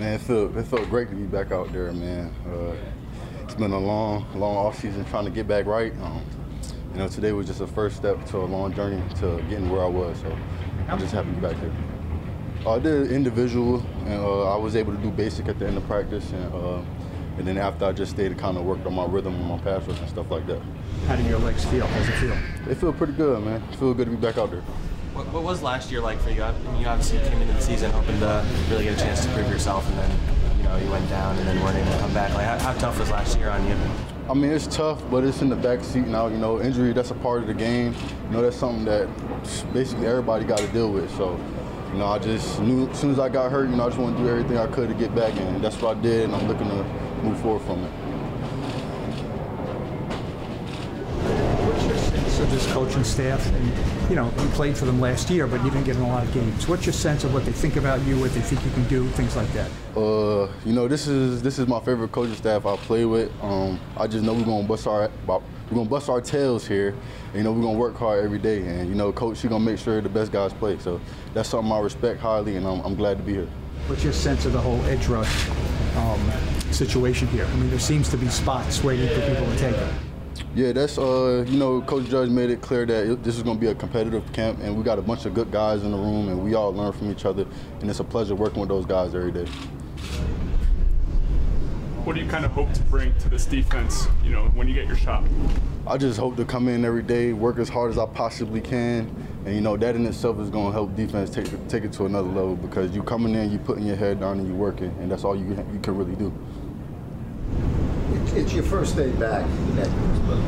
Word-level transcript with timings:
Man, 0.00 0.14
it 0.14 0.22
felt 0.22 0.56
it 0.56 0.62
felt 0.62 0.88
great 0.88 1.10
to 1.10 1.14
be 1.14 1.24
back 1.24 1.52
out 1.52 1.70
there, 1.74 1.92
man. 1.92 2.34
Uh, 2.46 2.74
it's 3.44 3.54
been 3.54 3.72
a 3.72 3.78
long, 3.78 4.26
long 4.34 4.56
off 4.56 4.78
season 4.78 5.04
trying 5.04 5.26
to 5.26 5.30
get 5.30 5.46
back 5.46 5.66
right. 5.66 5.92
Um, 6.00 6.24
you 6.94 6.98
know, 7.00 7.06
today 7.06 7.32
was 7.32 7.46
just 7.46 7.60
a 7.60 7.66
first 7.66 7.96
step 7.96 8.24
to 8.28 8.38
a 8.38 8.46
long 8.46 8.72
journey 8.72 9.02
to 9.16 9.44
getting 9.50 9.68
where 9.68 9.84
I 9.84 9.88
was. 9.88 10.18
So 10.20 10.34
I'm 10.88 10.98
just 10.98 11.12
happy 11.12 11.28
to 11.28 11.34
be 11.34 11.40
back 11.42 11.60
there. 11.60 11.72
Uh, 12.64 12.76
I 12.76 12.78
did 12.78 13.12
individual, 13.12 13.84
and 14.06 14.14
uh, 14.14 14.54
I 14.54 14.56
was 14.56 14.74
able 14.74 14.94
to 14.94 14.98
do 15.02 15.10
basic 15.10 15.48
at 15.48 15.58
the 15.58 15.66
end 15.66 15.76
of 15.76 15.86
practice, 15.86 16.32
and 16.32 16.54
uh, 16.54 16.80
and 17.36 17.46
then 17.46 17.58
after 17.58 17.84
I 17.84 17.92
just 17.92 18.12
stayed 18.12 18.32
and 18.32 18.40
kind 18.40 18.56
of 18.56 18.64
worked 18.64 18.86
on 18.86 18.94
my 18.94 19.04
rhythm 19.04 19.34
and 19.34 19.46
my 19.46 19.58
pass 19.58 19.86
rush 19.86 20.00
and 20.00 20.08
stuff 20.08 20.30
like 20.30 20.46
that. 20.46 20.62
How 21.08 21.16
do 21.16 21.24
your 21.24 21.40
legs 21.40 21.66
feel? 21.66 21.86
How's 21.86 22.08
it 22.08 22.12
feel? 22.12 22.36
They 22.66 22.74
feel 22.74 22.94
pretty 22.94 23.12
good, 23.12 23.44
man. 23.44 23.62
It 23.70 23.76
feel 23.76 23.92
good 23.92 24.06
to 24.06 24.12
be 24.12 24.16
back 24.16 24.38
out 24.38 24.50
there. 24.50 24.62
What, 25.12 25.26
what 25.32 25.42
was 25.42 25.60
last 25.60 25.90
year 25.90 26.00
like 26.00 26.20
for 26.20 26.30
you? 26.30 26.42
I 26.42 26.52
mean, 26.52 26.82
you 26.82 26.86
obviously 26.86 27.18
came 27.28 27.42
into 27.42 27.52
the 27.52 27.60
season 27.60 27.90
hoping 27.90 28.18
to 28.20 28.46
really 28.70 28.84
get 28.84 28.94
a 28.94 29.02
chance 29.02 29.24
to 29.24 29.32
prove 29.32 29.48
yourself, 29.50 29.88
and 29.88 29.98
then 29.98 30.10
you 30.58 30.62
know 30.62 30.76
you 30.76 30.88
went 30.90 31.08
down 31.08 31.36
and 31.36 31.48
then 31.48 31.60
weren't 31.62 31.76
able 31.76 31.90
to 31.90 31.98
come 31.98 32.14
back. 32.14 32.32
Like, 32.34 32.44
how, 32.44 32.58
how 32.58 32.72
tough 32.78 32.98
was 32.98 33.10
last 33.10 33.36
year 33.36 33.50
on 33.50 33.66
you? 33.66 33.76
I 34.28 34.34
mean, 34.34 34.52
it's 34.52 34.68
tough, 34.68 35.02
but 35.10 35.24
it's 35.24 35.42
in 35.42 35.48
the 35.48 35.56
back 35.56 35.82
seat 35.82 36.06
now. 36.06 36.28
You 36.28 36.38
know, 36.38 36.60
injury, 36.60 36.92
that's 36.92 37.10
a 37.10 37.16
part 37.16 37.42
of 37.42 37.48
the 37.48 37.54
game. 37.54 37.92
You 38.26 38.30
know, 38.30 38.42
that's 38.42 38.56
something 38.56 38.84
that 38.84 39.08
basically 39.72 40.06
everybody 40.06 40.44
got 40.44 40.58
to 40.58 40.68
deal 40.68 40.92
with. 40.92 41.12
So, 41.16 41.36
you 41.92 41.98
know, 41.98 42.06
I 42.06 42.20
just 42.20 42.60
knew 42.60 42.88
as 42.88 43.00
soon 43.00 43.10
as 43.10 43.18
I 43.18 43.28
got 43.28 43.50
hurt, 43.50 43.68
you 43.68 43.74
know, 43.74 43.86
I 43.86 43.88
just 43.88 43.98
want 43.98 44.16
to 44.16 44.22
do 44.22 44.28
everything 44.28 44.58
I 44.58 44.68
could 44.68 44.88
to 44.88 44.94
get 44.94 45.12
back, 45.12 45.34
and 45.40 45.60
that's 45.64 45.82
what 45.82 45.96
I 45.96 46.00
did, 46.00 46.26
and 46.26 46.36
I'm 46.36 46.46
looking 46.46 46.68
to 46.68 46.84
move 47.24 47.40
forward 47.40 47.62
from 47.62 47.82
it. 47.82 47.92
So 52.30 52.39
this 52.50 52.70
coaching 52.72 53.04
staff, 53.04 53.46
and 53.46 54.10
you 54.10 54.16
know, 54.16 54.26
you 54.26 54.48
played 54.50 54.76
for 54.76 54.84
them 54.84 55.00
last 55.00 55.30
year, 55.30 55.46
but 55.46 55.62
you 55.64 55.70
didn't 55.70 55.84
get 55.84 55.96
in 55.96 56.02
a 56.02 56.08
lot 56.08 56.24
of 56.24 56.32
games. 56.34 56.68
What's 56.68 56.84
your 56.84 56.92
sense 56.92 57.24
of 57.24 57.32
what 57.32 57.44
they 57.44 57.52
think 57.52 57.76
about 57.76 58.00
you, 58.02 58.18
what 58.18 58.32
they 58.32 58.40
think 58.40 58.64
you 58.64 58.70
can 58.72 58.86
do, 58.88 59.08
things 59.10 59.36
like 59.36 59.50
that? 59.52 59.70
Uh, 59.96 60.48
you 60.64 60.72
know, 60.72 60.88
this 60.88 61.06
is 61.06 61.42
this 61.42 61.58
is 61.58 61.66
my 61.66 61.80
favorite 61.80 62.12
coaching 62.12 62.34
staff 62.34 62.66
I 62.66 62.76
play 62.76 63.04
with. 63.04 63.30
Um, 63.42 63.80
I 63.96 64.06
just 64.06 64.24
know 64.24 64.34
we're 64.34 64.44
gonna 64.44 64.66
bust 64.66 64.86
our 64.86 65.10
we're 65.26 65.40
gonna 65.70 65.88
bust 65.88 66.08
our 66.08 66.20
tails 66.20 66.66
here. 66.66 66.94
And, 67.28 67.36
you 67.36 67.42
know, 67.44 67.52
we're 67.52 67.62
gonna 67.62 67.78
work 67.78 67.96
hard 67.96 68.24
every 68.24 68.38
day, 68.38 68.66
and 68.66 68.88
you 68.88 68.94
know, 68.94 69.12
coach, 69.12 69.38
she's 69.38 69.50
gonna 69.50 69.64
make 69.64 69.78
sure 69.78 70.00
the 70.00 70.08
best 70.08 70.32
guys 70.32 70.52
play. 70.52 70.78
So 70.78 71.00
that's 71.32 71.48
something 71.48 71.70
I 71.70 71.78
respect 71.78 72.20
highly, 72.20 72.56
and 72.56 72.66
I'm, 72.66 72.80
I'm 72.80 72.96
glad 72.96 73.18
to 73.18 73.22
be 73.22 73.34
here. 73.34 73.48
What's 73.86 74.04
your 74.04 74.12
sense 74.12 74.44
of 74.44 74.52
the 74.52 74.60
whole 74.60 74.80
edge 74.86 75.06
rush 75.06 75.48
um, 75.96 76.30
situation 76.72 77.28
here? 77.28 77.44
I 77.44 77.54
mean, 77.54 77.70
there 77.70 77.78
seems 77.78 78.08
to 78.10 78.16
be 78.16 78.28
spots 78.28 78.82
waiting 78.82 79.08
for 79.08 79.20
people 79.26 79.46
to 79.46 79.58
take 79.58 79.76
it. 79.76 80.09
Yeah, 80.54 80.72
that's 80.72 80.98
uh, 80.98 81.44
you 81.46 81.58
know, 81.58 81.80
Coach 81.82 82.06
Judge 82.08 82.28
made 82.28 82.50
it 82.50 82.60
clear 82.60 82.84
that 82.84 83.12
it, 83.12 83.22
this 83.22 83.36
is 83.36 83.42
going 83.42 83.56
to 83.56 83.60
be 83.60 83.68
a 83.68 83.74
competitive 83.74 84.32
camp, 84.32 84.58
and 84.62 84.76
we 84.76 84.82
got 84.82 84.98
a 84.98 85.02
bunch 85.02 85.24
of 85.24 85.32
good 85.32 85.52
guys 85.52 85.84
in 85.84 85.92
the 85.92 85.96
room, 85.96 86.28
and 86.28 86.42
we 86.42 86.54
all 86.54 86.72
learn 86.72 86.92
from 86.92 87.10
each 87.10 87.24
other, 87.24 87.46
and 87.80 87.88
it's 87.88 88.00
a 88.00 88.04
pleasure 88.04 88.34
working 88.34 88.60
with 88.60 88.68
those 88.68 88.84
guys 88.84 89.14
every 89.14 89.30
day. 89.30 89.46
What 92.04 92.16
do 92.16 92.22
you 92.22 92.28
kind 92.28 92.44
of 92.44 92.50
hope 92.50 92.72
to 92.72 92.82
bring 92.84 93.16
to 93.18 93.28
this 93.28 93.46
defense? 93.46 94.08
You 94.24 94.30
know, 94.30 94.44
when 94.54 94.66
you 94.66 94.74
get 94.74 94.86
your 94.86 94.96
shot. 94.96 95.22
I 95.86 95.96
just 95.96 96.18
hope 96.18 96.36
to 96.36 96.44
come 96.44 96.66
in 96.66 96.84
every 96.84 97.02
day, 97.02 97.32
work 97.32 97.58
as 97.58 97.68
hard 97.68 97.92
as 97.92 97.98
I 97.98 98.06
possibly 98.06 98.60
can, 98.60 99.14
and 99.44 99.54
you 99.54 99.60
know 99.60 99.76
that 99.76 99.94
in 99.94 100.04
itself 100.04 100.40
is 100.40 100.50
going 100.50 100.66
to 100.66 100.72
help 100.72 100.96
defense 100.96 101.30
take 101.30 101.46
take 101.68 101.84
it 101.84 101.92
to 101.92 102.06
another 102.06 102.28
level 102.28 102.56
because 102.56 102.94
you 102.94 103.02
coming 103.02 103.34
in, 103.34 103.52
you 103.52 103.58
putting 103.58 103.86
your 103.86 103.96
head 103.96 104.18
down 104.18 104.38
and 104.38 104.48
you 104.48 104.54
working, 104.54 104.94
and 105.00 105.12
that's 105.12 105.22
all 105.22 105.36
you 105.36 105.44
you 105.72 105.78
can 105.80 105.96
really 105.96 106.16
do. 106.16 106.32
It's 108.32 108.52
your 108.52 108.62
first 108.62 108.94
day 108.94 109.10
back, 109.12 109.44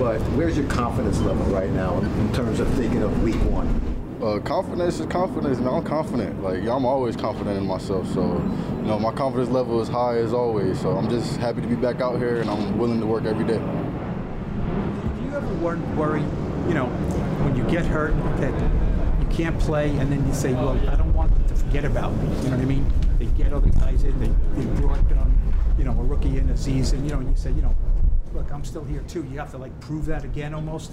but 0.00 0.20
where's 0.32 0.56
your 0.58 0.66
confidence 0.66 1.20
level 1.20 1.44
right 1.46 1.70
now 1.70 1.98
in 1.98 2.32
terms 2.32 2.58
of 2.58 2.68
thinking 2.74 3.02
of 3.02 3.22
week 3.22 3.36
one? 3.44 3.68
Uh, 4.20 4.40
confidence 4.40 4.98
is 4.98 5.06
confidence, 5.06 5.58
and 5.58 5.68
I'm 5.68 5.84
confident. 5.84 6.42
Like 6.42 6.62
I'm 6.62 6.84
always 6.84 7.14
confident 7.14 7.56
in 7.56 7.64
myself. 7.64 8.12
So, 8.12 8.22
you 8.22 8.88
know, 8.88 8.98
my 8.98 9.12
confidence 9.12 9.48
level 9.50 9.80
is 9.80 9.86
high 9.86 10.18
as 10.18 10.32
always. 10.32 10.80
So 10.80 10.90
I'm 10.90 11.08
just 11.08 11.36
happy 11.36 11.60
to 11.60 11.68
be 11.68 11.76
back 11.76 12.00
out 12.00 12.18
here, 12.18 12.40
and 12.40 12.50
I'm 12.50 12.76
willing 12.76 12.98
to 12.98 13.06
work 13.06 13.24
every 13.26 13.44
day. 13.44 13.58
Do 13.58 15.24
you 15.24 15.36
ever 15.36 15.54
worry, 15.94 16.22
you 16.66 16.74
know, 16.74 16.86
when 17.44 17.54
you 17.54 17.62
get 17.70 17.86
hurt 17.86 18.12
that 18.40 18.52
you 19.20 19.26
can't 19.28 19.56
play, 19.60 19.96
and 19.98 20.10
then 20.10 20.26
you 20.26 20.34
say, 20.34 20.52
well, 20.52 20.76
I 20.88 20.96
don't 20.96 21.14
want 21.14 21.32
them 21.32 21.46
to 21.46 21.54
forget 21.54 21.84
about 21.84 22.12
me. 22.16 22.28
You 22.42 22.50
know 22.50 22.56
what 22.56 22.60
I 22.60 22.64
mean? 22.64 22.92
They 23.20 23.26
get 23.26 23.52
other 23.52 23.70
guys 23.70 24.02
in. 24.02 24.18
They, 24.18 24.60
they 24.60 24.80
brought 24.80 25.08
you 25.78 25.84
know, 25.84 25.92
a 25.92 26.04
rookie 26.04 26.36
in 26.38 26.48
Azeez, 26.48 26.92
and 26.92 27.04
you 27.04 27.12
know, 27.12 27.20
and 27.20 27.30
you 27.30 27.36
say, 27.36 27.52
you 27.52 27.62
know, 27.62 27.74
look, 28.34 28.50
I'm 28.52 28.64
still 28.64 28.84
here 28.84 29.02
too. 29.08 29.24
You 29.30 29.38
have 29.38 29.50
to 29.52 29.58
like 29.58 29.78
prove 29.80 30.06
that 30.06 30.24
again 30.24 30.54
almost. 30.54 30.92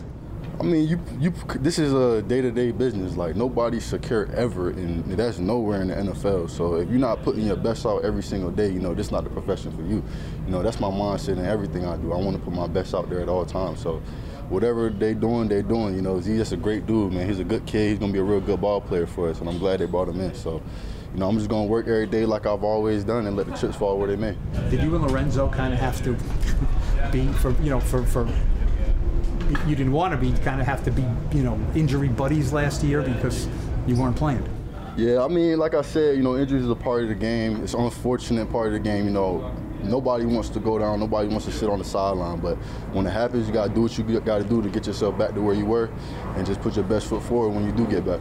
I 0.60 0.64
mean, 0.64 0.88
you 0.88 1.00
you. 1.20 1.34
This 1.60 1.80
is 1.80 1.92
a 1.92 2.22
day-to-day 2.22 2.72
business. 2.72 3.16
Like 3.16 3.36
nobody's 3.36 3.84
secure 3.84 4.32
ever, 4.34 4.70
and 4.70 5.04
that's 5.06 5.40
nowhere 5.40 5.82
in 5.82 5.88
the 5.88 5.96
NFL. 5.96 6.50
So 6.50 6.76
if 6.76 6.90
you're 6.90 7.00
not 7.00 7.24
putting 7.24 7.46
your 7.46 7.56
best 7.58 7.86
out 7.86 8.06
every 8.06 8.24
single 8.24 8.52
day, 8.52 8.70
you 8.70 8.80
know, 8.80 8.94
this 8.94 9.08
is 9.08 9.12
not 9.12 9.24
the 9.24 9.30
profession 9.30 9.72
for 9.72 9.82
you. 9.82 10.04
You 10.46 10.52
know, 10.52 10.62
that's 10.62 10.80
my 10.80 10.90
mindset 10.90 11.38
in 11.38 11.46
everything 11.46 11.86
I 11.86 11.98
do. 11.98 12.14
I 12.14 12.18
want 12.18 12.38
to 12.38 12.44
put 12.44 12.54
my 12.54 12.68
best 12.68 12.94
out 12.94 13.10
there 13.10 13.22
at 13.22 13.28
all 13.28 13.46
times. 13.46 13.82
So 13.82 14.02
whatever 14.50 14.90
they 14.90 15.14
doing, 15.14 15.48
they 15.48 15.62
doing. 15.62 15.96
You 15.96 16.02
know, 16.02 16.18
he's 16.18 16.28
just 16.28 16.54
a 16.54 16.58
great 16.58 16.86
dude, 16.86 17.14
man. 17.14 17.28
He's 17.28 17.40
a 17.40 17.44
good 17.44 17.66
kid. 17.66 17.90
He's 17.90 18.00
gonna 18.00 18.14
be 18.14 18.20
a 18.20 18.24
real 18.24 18.42
good 18.42 18.62
ball 18.62 18.82
player 18.82 19.08
for 19.08 19.30
us, 19.30 19.40
and 19.40 19.50
I'm 19.50 19.58
glad 19.58 19.80
they 19.80 19.86
brought 19.86 20.08
him 20.08 20.22
in. 20.22 20.34
So 20.36 20.62
you 21.16 21.22
know, 21.22 21.30
I'm 21.30 21.38
just 21.38 21.50
going 21.50 21.66
to 21.66 21.72
work 21.72 21.88
every 21.88 22.08
day 22.08 22.26
like 22.26 22.46
I've 22.46 22.66
always 22.66 23.06
done 23.06 23.26
and 23.26 23.38
let 23.38 23.46
the 23.46 23.54
chips 23.54 23.78
fall 23.78 23.98
where 23.98 24.10
they 24.10 24.18
may. 24.18 24.36
Did 24.70 24.84
you 24.84 24.94
and 24.96 25.08
Lorenzo 25.08 25.50
kind 25.50 25.74
of 25.74 25.80
have 25.80 26.04
to 26.04 26.12
be 27.10 27.26
for 27.34 27.52
you 27.62 27.70
know 27.70 27.80
for 27.80 28.04
for 28.04 28.28
you 29.66 29.78
didn't 29.78 29.94
want 29.94 30.12
to 30.12 30.18
be 30.18 30.34
kind 30.44 30.60
of 30.60 30.68
have 30.68 30.84
to 30.84 30.92
be 30.92 31.06
you 31.34 31.42
know 31.42 31.58
injury 31.74 32.10
buddies 32.10 32.52
last 32.52 32.84
year 32.84 33.02
because 33.02 33.48
you 33.88 33.96
weren't 33.96 34.18
playing? 34.18 34.46
Yeah, 34.98 35.24
I 35.24 35.30
mean, 35.30 35.58
like 35.58 35.74
I 35.74 35.84
said, 35.84 36.18
you 36.18 36.24
know, 36.24 36.36
injuries 36.36 36.64
is 36.64 36.70
a 36.70 36.76
part 36.76 37.04
of 37.04 37.10
the 37.10 37.16
game. 37.16 37.64
It's 37.64 37.74
an 37.74 37.82
unfortunate 37.82 38.52
part 38.52 38.68
of 38.68 38.74
the 38.74 38.80
game. 38.80 39.06
You 39.06 39.12
know, 39.12 39.56
nobody 39.90 40.26
wants 40.26 40.50
to 40.50 40.60
go 40.60 40.78
down. 40.80 41.00
Nobody 41.00 41.28
wants 41.28 41.46
to 41.46 41.52
sit 41.52 41.70
on 41.70 41.80
the 41.80 41.86
sideline. 41.86 42.40
But 42.40 42.56
when 42.94 43.06
it 43.06 43.12
happens, 43.12 43.48
you 43.48 43.54
got 43.54 43.68
to 43.68 43.74
do 43.74 43.82
what 43.84 43.98
you 43.98 44.20
got 44.20 44.40
to 44.40 44.44
do 44.44 44.62
to 44.62 44.70
get 44.70 44.88
yourself 44.88 45.18
back 45.18 45.34
to 45.34 45.42
where 45.42 45.56
you 45.56 45.66
were, 45.66 45.90
and 46.36 46.46
just 46.46 46.62
put 46.62 46.76
your 46.76 46.86
best 46.86 47.08
foot 47.08 47.24
forward 47.24 47.50
when 47.50 47.66
you 47.66 47.72
do 47.72 47.86
get 47.88 48.06
back. 48.06 48.20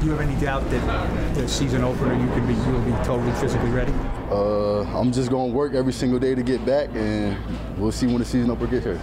Do 0.00 0.06
you 0.06 0.12
have 0.12 0.20
any 0.20 0.38
doubt 0.40 0.68
that 0.70 1.34
the 1.34 1.48
season 1.48 1.84
opener 1.84 2.14
you 2.14 2.28
can 2.28 2.46
be 2.46 2.54
you'll 2.54 2.80
be 2.80 3.04
totally 3.04 3.32
physically 3.32 3.70
ready? 3.70 3.92
Uh, 4.30 4.82
I'm 4.98 5.12
just 5.12 5.30
going 5.30 5.50
to 5.50 5.56
work 5.56 5.74
every 5.74 5.92
single 5.92 6.18
day 6.18 6.34
to 6.34 6.42
get 6.42 6.64
back, 6.64 6.90
and 6.94 7.36
we'll 7.78 7.92
see 7.92 8.06
when 8.06 8.18
the 8.18 8.24
season 8.24 8.50
opener 8.50 8.70
gets 8.70 8.84
here. 8.84 9.00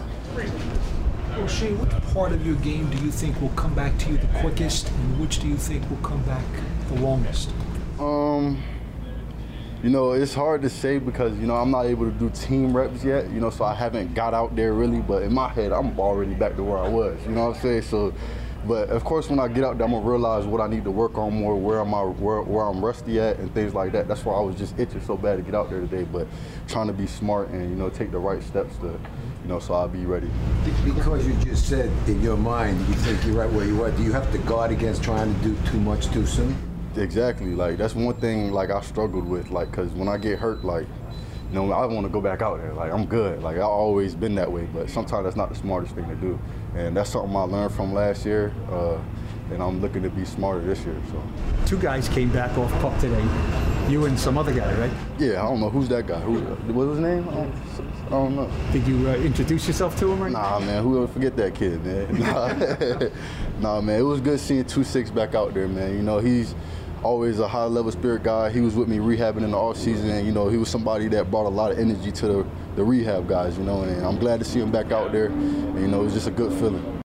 Shane, 1.48 1.80
what 1.80 1.90
part 2.14 2.32
of 2.34 2.46
your 2.46 2.56
game 2.58 2.90
do 2.92 2.98
you 3.04 3.10
think 3.10 3.40
will 3.42 3.50
come 3.50 3.74
back 3.74 3.98
to 4.00 4.10
you 4.10 4.18
the 4.18 4.28
quickest, 4.40 4.90
and 4.90 5.20
which 5.20 5.40
do 5.40 5.48
you 5.48 5.58
think 5.58 5.90
will 5.90 5.98
come 5.98 6.22
back 6.24 6.44
the 6.90 6.96
longest? 6.96 7.50
Um, 8.00 8.62
you 9.84 9.90
know, 9.90 10.12
it's 10.12 10.34
hard 10.34 10.62
to 10.62 10.70
say 10.70 11.00
because 11.00 11.36
you 11.40 11.48
know 11.48 11.56
I'm 11.56 11.72
not 11.72 11.86
able 11.86 12.06
to 12.06 12.12
do 12.12 12.30
team 12.30 12.76
reps 12.76 13.04
yet. 13.04 13.30
You 13.32 13.40
know, 13.40 13.50
so 13.50 13.66
I 13.66 13.74
haven't 13.74 14.14
got 14.14 14.34
out 14.34 14.56
there 14.56 14.74
really. 14.74 15.00
But 15.00 15.24
in 15.24 15.34
my 15.34 15.50
head, 15.50 15.72
I'm 15.72 16.00
already 16.00 16.36
back 16.36 16.56
to 16.58 16.64
where 16.64 16.78
I 16.78 16.88
was. 16.88 17.20
You 17.26 17.32
know 17.32 17.48
what 17.48 17.56
I'm 17.56 17.62
saying? 17.62 17.82
So, 17.84 18.14
but 18.68 18.90
of 18.90 19.04
course, 19.04 19.28
when 19.28 19.40
I 19.40 19.48
get 19.48 19.64
out 19.64 19.80
there, 19.80 19.86
I'm 19.86 19.94
gonna 19.94 20.08
realize 20.08 20.46
what 20.46 20.62
I 20.62 20.68
need 20.68 20.84
to 20.84 20.92
work 20.92 21.18
on 21.18 21.34
more, 21.34 21.56
where 21.56 21.82
am 21.82 21.96
I, 21.96 22.04
where, 22.04 22.42
where 22.44 22.66
I'm 22.66 22.84
rusty 22.86 23.20
at, 23.20 23.40
and 23.40 23.52
things 23.56 23.74
like 23.74 23.92
that. 23.94 24.08
That's 24.08 24.24
why 24.24 24.36
I 24.36 24.42
was 24.42 24.56
just 24.56 24.78
itching 24.80 25.02
so 25.02 25.18
bad 25.18 25.38
to 25.38 25.42
get 25.42 25.56
out 25.56 25.72
there 25.72 25.82
today. 25.82 26.04
But 26.04 26.28
trying 26.68 26.88
to 26.88 26.94
be 26.94 27.08
smart 27.08 27.50
and 27.50 27.68
you 27.68 27.76
know 27.76 27.90
take 27.90 28.12
the 28.12 28.20
right 28.20 28.44
steps 28.44 28.76
to 28.78 29.00
you 29.42 29.48
know, 29.48 29.60
so 29.60 29.74
I'll 29.74 29.88
be 29.88 30.06
ready. 30.06 30.30
Because 30.86 31.28
you 31.28 31.34
just 31.44 31.68
said 31.68 31.92
in 32.08 32.22
your 32.22 32.38
mind 32.38 32.80
you 32.88 32.94
think 32.94 33.26
you're 33.26 33.36
right 33.36 33.52
where 33.52 33.66
you 33.66 33.84
are, 33.84 33.90
do 33.90 34.04
you 34.04 34.12
have 34.12 34.32
to 34.32 34.38
guard 34.40 34.72
against 34.72 35.04
trying 35.04 35.34
to 35.34 35.42
do 35.42 35.58
too 35.66 35.80
much 35.80 36.08
too 36.12 36.28
soon? 36.28 36.71
Exactly. 36.98 37.54
Like 37.56 37.78
that's 37.78 37.96
one 37.96 38.16
thing 38.16 38.52
like 38.52 38.70
I 38.70 38.82
struggled 38.82 39.28
with. 39.28 39.50
Like, 39.52 39.72
cause 39.72 39.92
when 39.92 40.08
I 40.08 40.18
get 40.18 40.40
hurt, 40.40 40.64
like, 40.64 40.88
you 41.50 41.56
know, 41.56 41.72
I 41.72 41.86
want 41.86 42.06
to 42.06 42.12
go 42.12 42.22
back 42.22 42.42
out 42.42 42.58
there. 42.58 42.74
Like 42.74 42.92
I'm 42.92 43.06
good. 43.06 43.42
Like 43.42 43.58
I've 43.58 43.64
always 43.64 44.16
been 44.16 44.36
that 44.36 44.52
way. 44.52 44.68
But 44.74 44.90
sometimes 44.90 45.24
that's 45.24 45.36
not 45.36 45.50
the 45.50 45.56
smartest 45.56 45.96
thing 45.96 46.08
to 46.08 46.16
do. 46.16 46.40
And 46.76 46.96
that's 46.96 47.10
something 47.10 47.36
I 47.36 47.42
learned 47.42 47.74
from 47.74 47.94
last 47.94 48.26
year. 48.26 48.54
Uh, 48.70 48.98
and 49.52 49.62
I'm 49.62 49.82
looking 49.82 50.02
to 50.04 50.10
be 50.10 50.24
smarter 50.24 50.62
this 50.62 50.84
year. 50.86 50.96
So. 51.12 51.24
Two 51.66 51.78
guys 51.78 52.08
came 52.08 52.30
back 52.32 52.58
off 52.58 52.72
PUP 52.82 52.98
today. 53.00 53.26
You 53.90 54.06
and 54.06 54.18
some 54.18 54.38
other 54.38 54.54
guy, 54.54 54.74
right? 54.80 54.92
Yeah, 55.20 55.42
I 55.42 55.44
don't 55.44 55.60
know 55.60 55.70
who's 55.70 55.90
that 55.90 56.08
guy. 56.08 56.20
Who? 56.22 56.40
What 56.74 56.88
was 56.88 56.98
his 56.98 57.00
name? 57.00 57.28
I 57.28 57.34
don't, 57.34 57.54
I 58.06 58.10
don't 58.10 58.36
know. 58.36 58.50
Did 58.72 58.88
you 58.88 59.10
uh, 59.10 59.16
introduce 59.16 59.68
yourself 59.68 60.00
to 60.00 60.12
him? 60.12 60.24
Or 60.24 60.30
nah, 60.30 60.60
man. 60.60 60.82
Who 60.84 61.04
ever 61.04 61.12
forget 61.12 61.36
that 61.38 61.56
kid, 61.56 61.84
man? 61.84 62.18
Nah. 62.22 63.10
nah, 63.60 63.82
man. 63.82 64.00
It 64.00 64.04
was 64.04 64.22
good 64.22 64.40
seeing 64.40 64.64
two 64.64 64.86
six 64.86 65.10
back 65.10 65.36
out 65.36 65.54
there, 65.54 65.68
man. 65.68 65.94
You 65.94 66.04
know, 66.04 66.20
he's 66.20 66.56
always 67.04 67.40
a 67.40 67.48
high 67.48 67.66
level 67.66 67.92
spirit 67.92 68.24
guy. 68.24 68.50
He 68.50 68.62
was 68.62 68.76
with 68.76 68.88
me 68.88 68.98
rehabbing 68.98 69.44
in 69.44 69.52
the 69.52 69.58
off 69.58 69.78
season, 69.78 70.10
and 70.10 70.26
you 70.26 70.34
know 70.34 70.50
he 70.50 70.58
was 70.58 70.70
somebody 70.70 71.08
that 71.10 71.32
brought 71.32 71.46
a 71.46 71.50
lot 71.50 71.72
of 71.72 71.80
energy 71.80 72.12
to 72.12 72.28
the, 72.28 72.48
the 72.76 72.84
rehab 72.84 73.28
guys. 73.28 73.58
You 73.58 73.64
know, 73.64 73.84
and 73.84 74.06
I'm 74.06 74.18
glad 74.18 74.40
to 74.40 74.46
see 74.46 74.60
him 74.60 74.72
back 74.72 74.92
out 74.92 75.12
there. 75.12 75.28
And, 75.28 75.80
you 75.80 75.88
know, 75.88 76.02
it 76.02 76.06
was 76.06 76.14
just 76.14 76.28
a 76.28 76.32
good 76.32 76.52
feeling. 76.54 77.00